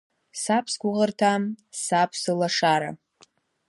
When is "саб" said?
0.41-0.65, 1.83-2.11